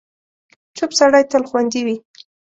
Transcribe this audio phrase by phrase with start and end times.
[0.77, 1.95] چوپ سړی، تل خوندي وي.